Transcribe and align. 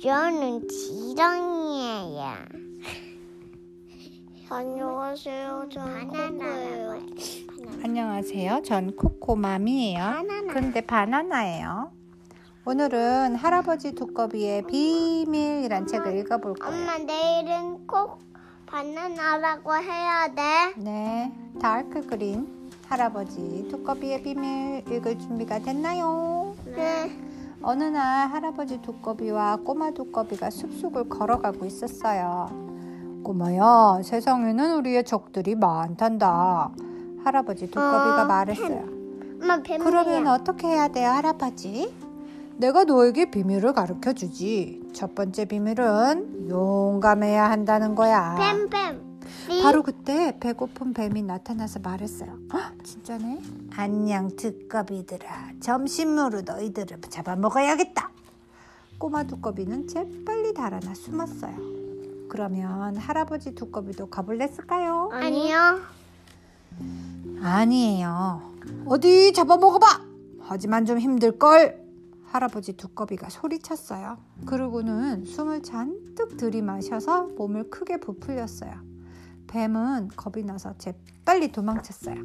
저는 0.00 0.66
지렁이에요. 0.68 2.32
안녕하세요. 4.48 5.68
저는 5.70 6.06
코코예요. 6.06 7.00
안녕하세요. 7.84 8.62
전 8.62 8.96
코코맘이에요. 8.96 9.98
바나나. 9.98 10.52
근데 10.54 10.80
바나나예요. 10.80 11.90
오늘은 12.64 13.34
할아버지 13.36 13.92
두꺼비의 13.94 14.62
비밀이란 14.66 15.86
책을 15.86 16.16
읽어볼 16.18 16.54
거예요. 16.54 16.74
엄마 16.74 16.96
내일은 16.98 17.86
꼭 17.86 18.18
바나나라고 18.64 19.74
해야 19.76 20.28
돼. 20.34 20.72
네, 20.78 21.32
자, 21.60 22.06
그럼 22.06 22.70
할아버지 22.88 23.68
두꺼비의 23.70 24.22
비밀 24.22 24.82
읽을 24.90 25.18
준비가 25.18 25.58
됐나요? 25.58 26.56
네. 26.64 27.25
어느 27.62 27.84
날 27.84 28.28
할아버지 28.30 28.80
두꺼비와 28.82 29.56
꼬마 29.64 29.90
두꺼비가 29.90 30.50
숲속을 30.50 31.08
걸어가고 31.08 31.64
있었어요. 31.64 32.48
꼬마야, 33.24 34.02
세상에는 34.04 34.76
우리의 34.76 35.04
적들이 35.04 35.54
많단다. 35.56 36.70
할아버지 37.24 37.66
두꺼비가 37.66 38.22
어, 38.22 38.26
말했어요. 38.26 38.84
엄마 39.42 39.60
뱀이야. 39.62 39.84
그러면 39.84 40.26
어떻게 40.28 40.68
해야 40.68 40.86
돼요, 40.88 41.08
할아버지? 41.10 41.92
내가 42.58 42.84
너에게 42.84 43.30
비밀을 43.30 43.72
가르쳐 43.72 44.12
주지. 44.12 44.80
첫 44.92 45.14
번째 45.14 45.44
비밀은 45.46 46.48
용감해야 46.48 47.50
한다는 47.50 47.94
거야. 47.94 48.36
뱀뱀. 48.38 49.05
네. 49.48 49.62
바로 49.62 49.82
그때 49.82 50.36
배고픈 50.40 50.92
뱀이 50.92 51.22
나타나서 51.22 51.80
말했어요. 51.80 52.38
헉, 52.52 52.72
진짜네? 52.82 53.40
안녕 53.76 54.34
두꺼비들아. 54.36 55.52
점심으로 55.60 56.42
너희들을 56.42 57.00
잡아먹어야겠다. 57.02 58.10
꼬마 58.98 59.24
두꺼비는 59.24 59.86
재빨리 59.88 60.54
달아나 60.54 60.94
숨었어요. 60.94 61.56
그러면 62.28 62.96
할아버지 62.96 63.54
두꺼비도 63.54 64.06
겁을 64.06 64.38
냈을까요? 64.38 65.10
아니요. 65.12 65.80
아니에요. 67.40 68.52
어디 68.86 69.32
잡아먹어봐! 69.32 69.86
하지만 70.40 70.84
좀 70.84 70.98
힘들걸! 70.98 71.84
할아버지 72.24 72.72
두꺼비가 72.72 73.28
소리쳤어요. 73.30 74.18
그러고는 74.44 75.24
숨을 75.24 75.62
잔뜩 75.62 76.36
들이마셔서 76.36 77.28
몸을 77.36 77.70
크게 77.70 77.98
부풀렸어요. 77.98 78.72
뱀은 79.46 80.10
겁이 80.16 80.44
나서 80.44 80.74
재빨리 80.78 81.52
도망쳤어요. 81.52 82.16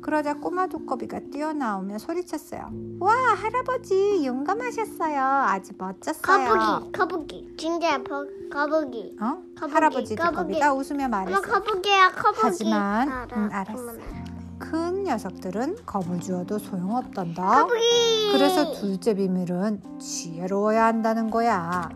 그러자 0.00 0.34
꼬마 0.34 0.66
두꺼비가 0.66 1.20
뛰어나오며 1.30 1.98
소리쳤어요. 1.98 2.70
와, 2.98 3.12
할아버지 3.14 4.26
용감하셨어요. 4.26 5.20
아주 5.20 5.72
멋졌어요. 5.78 6.48
거북이, 6.90 6.92
거북이. 6.92 7.54
진짜 7.56 8.02
버, 8.02 8.24
거북이. 8.52 9.16
어? 9.20 9.38
거북이, 9.56 9.72
할아버지 9.72 10.16
거북이. 10.16 10.34
두꺼비가 10.36 10.74
웃으며 10.74 11.04
엄마 11.04 11.18
말했어요. 11.18 11.40
거북이야, 11.42 12.10
거북이. 12.12 12.38
하지만, 12.42 13.08
알아. 13.08 13.28
응, 13.36 13.48
알았어. 13.52 13.82
엄마. 13.90 14.22
큰 14.58 15.04
녀석들은 15.04 15.76
겁을 15.86 16.20
주어도 16.20 16.58
소용없단다. 16.58 17.62
거북이. 17.62 18.32
그래서 18.32 18.72
둘째 18.72 19.14
비밀은 19.14 20.00
지혜로워야 20.00 20.84
한다는 20.84 21.30
거야. 21.30 21.88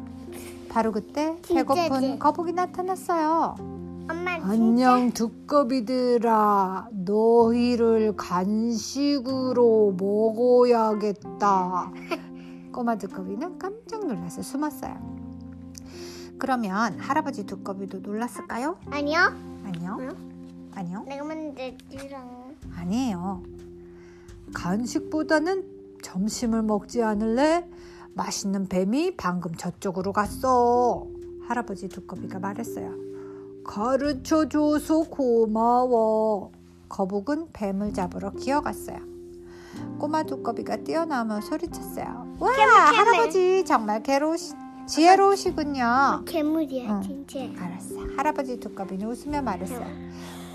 바로 0.69 0.93
그때? 0.93 1.37
배고픈 1.43 2.21
거북이 2.21 2.53
나타났어요. 2.53 3.57
안녕 4.49 5.11
두꺼비들아, 5.11 6.91
너희를 6.93 8.15
간식으로 8.17 9.97
먹어야겠다. 9.99 11.91
꼬마 12.73 12.97
두꺼비는 12.97 13.59
깜짝 13.59 14.07
놀라서 14.07 14.43
숨었어요. 14.43 14.95
그러면 16.39 16.97
할아버지 17.01 17.45
두꺼비도 17.45 17.99
놀랐을까요? 17.99 18.79
아니요. 18.89 19.19
아니요. 19.65 19.97
왜요? 19.99 20.11
아니요. 20.77 21.03
내가 21.09 21.25
만들지랑. 21.25 22.55
아니에요. 22.77 23.43
간식보다는 24.55 25.65
점심을 26.03 26.63
먹지 26.63 27.03
않을래? 27.03 27.69
맛있는 28.15 28.69
뱀이 28.69 29.17
방금 29.17 29.57
저쪽으로 29.57 30.13
갔어. 30.13 31.09
할아버지 31.49 31.89
두꺼비가 31.89 32.39
말했어요. 32.39 33.16
가르쳐 33.67 34.49
줘서 34.49 35.03
고마워. 35.03 36.53
거북은 36.89 37.49
뱀을 37.53 37.93
잡으러 37.93 38.31
기어갔어요. 38.31 38.99
꼬마 39.99 40.23
두꺼비가 40.23 40.77
뛰어나오며 40.77 41.41
소리쳤어요. 41.43 42.37
와, 42.39 42.49
할아버지 42.51 43.65
정말 43.65 44.03
괴로우시, 44.03 44.55
지혜로우시군요. 44.87 46.23
괴물이야, 46.27 46.91
응. 46.97 47.03
진짜. 47.03 47.41
알았어. 47.63 47.97
할아버지 48.17 48.59
두꺼비는 48.61 49.07
웃으며 49.09 49.43
말했어요. 49.43 49.87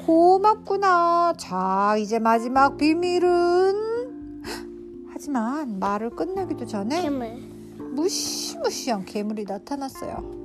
고맙구나. 0.06 1.34
자, 1.38 1.96
이제 1.98 2.18
마지막 2.18 2.78
비밀은. 2.78 4.42
하지만 5.14 5.78
말을 5.80 6.12
끝내기도 6.12 6.66
전에 6.66 7.02
괴물. 7.04 7.38
무시무시한 7.94 9.06
괴물이 9.06 9.44
나타났어요. 9.44 10.41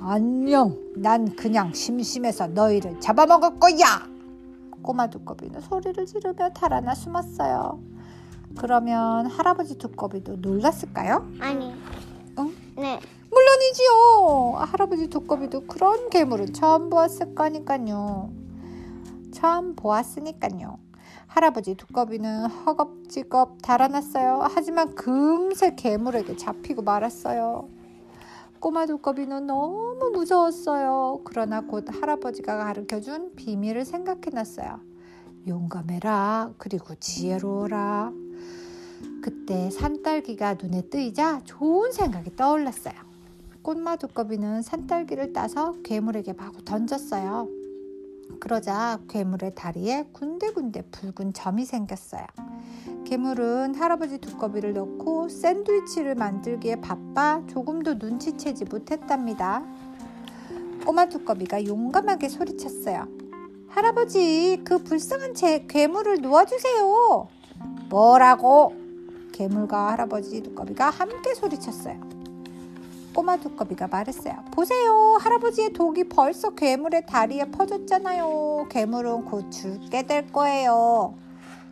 안녕. 0.00 0.76
난 0.94 1.34
그냥 1.34 1.72
심심해서 1.72 2.46
너희를 2.48 3.00
잡아먹을 3.00 3.58
거야. 3.58 4.06
꼬마 4.82 5.08
두꺼비는 5.10 5.60
소리를 5.60 6.06
지르며 6.06 6.50
달아나 6.50 6.94
숨었어요. 6.94 7.80
그러면 8.56 9.26
할아버지 9.26 9.76
두꺼비도 9.76 10.36
놀랐을까요? 10.36 11.28
아니. 11.40 11.74
응? 12.38 12.54
네. 12.76 13.00
물론이지요. 13.30 14.54
할아버지 14.58 15.08
두꺼비도 15.08 15.66
그런 15.66 16.08
괴물은 16.10 16.52
처음 16.54 16.88
보았을 16.90 17.34
거니까요. 17.34 18.30
처음 19.32 19.74
보았으니까요. 19.74 20.78
할아버지 21.26 21.74
두꺼비는 21.74 22.46
허겁지겁 22.46 23.58
달아났어요. 23.62 24.48
하지만 24.54 24.94
금세 24.94 25.74
괴물에게 25.74 26.36
잡히고 26.36 26.82
말았어요. 26.82 27.68
꼬마 28.60 28.86
두꺼비는 28.86 29.46
너무 29.46 30.10
무서웠어요. 30.12 31.20
그러나 31.24 31.60
곧 31.60 31.86
할아버지가 31.88 32.56
가르쳐준 32.58 33.34
비밀을 33.36 33.84
생각해놨어요. 33.84 34.80
용감해라. 35.46 36.54
그리고 36.58 36.94
지혜로워라. 36.96 38.12
그때 39.22 39.70
산딸기가 39.70 40.54
눈에 40.60 40.82
뜨이자 40.88 41.42
좋은 41.44 41.92
생각이 41.92 42.34
떠올랐어요. 42.36 42.94
꼬마 43.62 43.96
두꺼비는 43.96 44.62
산딸기를 44.62 45.32
따서 45.32 45.74
괴물에게 45.84 46.32
마구 46.32 46.64
던졌어요. 46.64 47.57
그러자 48.40 49.00
괴물의 49.08 49.54
다리에 49.54 50.06
군데군데 50.12 50.82
붉은 50.90 51.32
점이 51.32 51.64
생겼어요. 51.64 52.24
괴물은 53.04 53.74
할아버지 53.74 54.18
두꺼비를 54.18 54.74
넣고 54.74 55.28
샌드위치를 55.28 56.14
만들기에 56.14 56.76
바빠 56.80 57.42
조금도 57.48 57.94
눈치채지 57.94 58.66
못했답니다. 58.66 59.64
꼬마 60.84 61.06
두꺼비가 61.06 61.64
용감하게 61.64 62.28
소리쳤어요. 62.28 63.08
할아버지, 63.68 64.60
그 64.64 64.78
불쌍한 64.78 65.34
제 65.34 65.66
괴물을 65.68 66.20
놓아주세요. 66.20 67.28
뭐라고? 67.90 68.72
괴물과 69.32 69.92
할아버지 69.92 70.42
두꺼비가 70.42 70.90
함께 70.90 71.34
소리쳤어요. 71.34 72.17
꼬마 73.18 73.36
두꺼비가 73.36 73.88
말했어요. 73.88 74.44
보세요. 74.52 75.18
할아버지의 75.20 75.72
독이 75.72 76.04
벌써 76.04 76.50
괴물의 76.50 77.04
다리에 77.06 77.46
퍼졌잖아요. 77.50 78.68
괴물은 78.70 79.24
곧 79.24 79.50
죽게 79.50 80.04
될 80.04 80.30
거예요. 80.30 81.16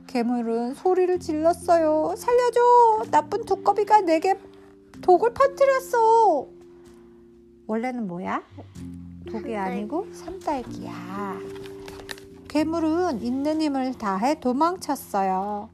괴물은 0.08 0.74
소리를 0.74 1.20
질렀어요. 1.20 2.16
살려줘. 2.16 3.10
나쁜 3.12 3.44
두꺼비가 3.44 4.00
내게 4.00 4.36
독을 5.02 5.34
퍼뜨렸어. 5.34 6.48
원래는 7.68 8.08
뭐야? 8.08 8.42
독이 9.30 9.54
아니고 9.56 10.08
산딸기야. 10.12 11.36
괴물은 12.48 13.22
있는 13.22 13.62
힘을 13.62 13.94
다해 13.94 14.40
도망쳤어요. 14.40 15.68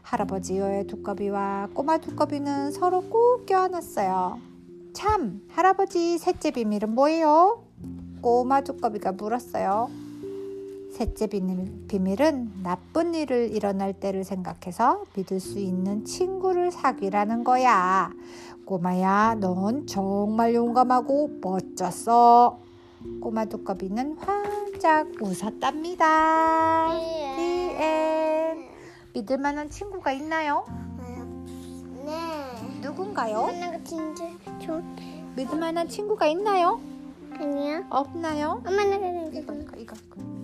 할아버지의 0.00 0.86
두꺼비와 0.86 1.68
꼬마 1.74 1.98
두꺼비는 1.98 2.72
서로 2.72 3.02
꼭 3.02 3.44
껴안았어요. 3.44 4.57
참, 4.98 5.40
할아버지 5.50 6.18
셋째 6.18 6.50
비밀은 6.50 6.92
뭐예요? 6.92 7.62
꼬마 8.20 8.62
두꺼비가 8.62 9.12
물었어요. 9.12 9.88
셋째 10.90 11.28
비밀, 11.28 11.86
비밀은 11.86 12.64
나쁜 12.64 13.14
일을 13.14 13.54
일어날 13.54 13.92
때를 13.92 14.24
생각해서 14.24 15.04
믿을 15.14 15.38
수 15.38 15.60
있는 15.60 16.04
친구를 16.04 16.72
사귀라는 16.72 17.44
거야. 17.44 18.10
꼬마야, 18.64 19.36
넌 19.38 19.86
정말 19.86 20.56
용감하고 20.56 21.38
멋졌어. 21.42 22.58
꼬마 23.20 23.44
두꺼비는 23.44 24.16
활짝 24.18 25.12
웃었답니다. 25.22 26.88
The 27.36 27.70
end. 27.70 28.68
믿을 29.14 29.38
만한 29.38 29.70
친구가 29.70 30.10
있나요? 30.10 30.64
네. 32.04 32.80
누군가요? 32.80 33.42
하나가 33.42 33.78
좋 33.84 33.96
믿을 35.38 35.56
만한 35.56 35.88
친구가 35.88 36.26
있나요? 36.26 36.80
아니야. 37.38 37.86
없나요? 37.90 38.60
엄마는 38.66 38.98
그냥 38.98 39.26
이거 39.32 39.52
이거 39.52 39.76
이거. 39.76 39.94
이거. 39.94 40.37